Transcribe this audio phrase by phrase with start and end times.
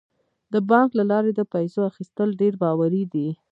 [0.53, 3.29] د بانک له لارې د پیسو اخیستل ډیر باوري دي.